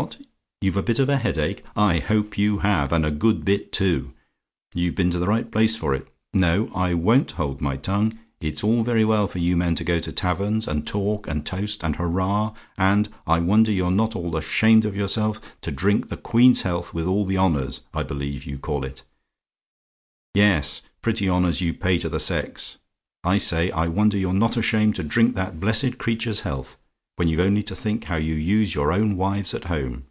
What? 0.00 0.18
"YOU'VE 0.60 0.76
A 0.78 0.82
BIT 0.82 0.98
OF 0.98 1.08
A 1.08 1.18
HEADACHE? 1.18 1.62
"I 1.76 1.98
hope 2.00 2.36
you 2.36 2.58
have 2.58 2.92
and 2.92 3.06
a 3.06 3.12
good 3.12 3.44
bit, 3.44 3.70
too. 3.70 4.12
You've 4.74 4.96
been 4.96 5.12
to 5.12 5.20
the 5.20 5.28
right 5.28 5.48
place 5.48 5.76
for 5.76 5.94
it. 5.94 6.08
No 6.32 6.68
I 6.74 6.94
won't 6.94 7.30
hold 7.30 7.60
my 7.60 7.76
tongue. 7.76 8.18
It's 8.40 8.64
all 8.64 8.82
very 8.82 9.04
well 9.04 9.28
for 9.28 9.38
you 9.38 9.56
men 9.56 9.76
to 9.76 9.84
go 9.84 10.00
to 10.00 10.10
taverns 10.10 10.66
and 10.66 10.84
talk 10.84 11.28
and 11.28 11.46
toast 11.46 11.84
and 11.84 11.94
hurrah 11.94 12.54
and 12.76 13.08
I 13.24 13.38
wonder 13.38 13.70
you're 13.70 13.92
not 13.92 14.16
all 14.16 14.36
ashamed 14.36 14.84
of 14.84 14.96
yourselves 14.96 15.40
to 15.60 15.70
drink 15.70 16.08
the 16.08 16.16
Queen's 16.16 16.62
health 16.62 16.92
with 16.92 17.06
all 17.06 17.24
the 17.24 17.38
honours, 17.38 17.82
I 17.94 18.02
believe, 18.02 18.44
you 18.46 18.58
call 18.58 18.82
it 18.84 19.04
yes, 20.34 20.82
pretty 21.02 21.30
honours 21.30 21.60
you 21.60 21.72
pay 21.72 21.98
to 21.98 22.08
the 22.08 22.18
sex 22.18 22.78
I 23.22 23.38
say, 23.38 23.70
I 23.70 23.86
wonder 23.86 24.18
you're 24.18 24.32
not 24.32 24.56
ashamed 24.56 24.96
to 24.96 25.04
drink 25.04 25.36
that 25.36 25.60
blessed 25.60 25.98
creature's 25.98 26.40
health, 26.40 26.78
when 27.16 27.28
you've 27.28 27.38
only 27.38 27.62
to 27.62 27.76
think 27.76 28.02
how 28.06 28.16
you 28.16 28.34
use 28.34 28.74
your 28.74 28.92
own 28.92 29.16
wives 29.16 29.54
at 29.54 29.66
home. 29.66 30.02